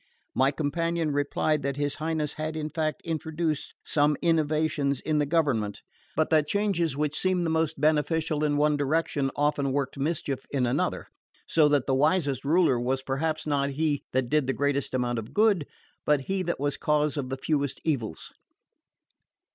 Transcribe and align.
My 0.33 0.49
companion 0.49 1.11
replied 1.11 1.61
that 1.61 1.77
his 1.77 1.93
Highness 2.01 2.33
had 2.33 2.55
in 2.55 2.71
fact 2.71 3.03
introduced 3.05 3.75
some 3.85 4.17
innovations 4.19 4.99
in 4.99 5.19
the 5.19 5.27
government; 5.27 5.83
but 6.15 6.31
that 6.31 6.47
changes 6.47 6.97
which 6.97 7.13
seemed 7.13 7.45
the 7.45 7.51
most 7.51 7.79
beneficial 7.79 8.43
in 8.43 8.57
one 8.57 8.75
direction 8.77 9.29
often 9.35 9.71
worked 9.71 9.99
mischief 9.99 10.43
in 10.49 10.65
another, 10.65 11.05
so 11.45 11.67
that 11.69 11.85
the 11.85 11.93
wisest 11.93 12.43
ruler 12.43 12.79
was 12.79 13.03
perhaps 13.03 13.45
not 13.45 13.69
he 13.69 14.01
that 14.11 14.27
did 14.27 14.47
the 14.47 14.53
greatest 14.53 14.95
amount 14.95 15.19
of 15.19 15.35
good, 15.35 15.67
but 16.03 16.21
he 16.21 16.41
that 16.41 16.59
was 16.59 16.77
cause 16.77 17.15
of 17.15 17.29
the 17.29 17.37
fewest 17.37 17.79
evils. 17.83 18.31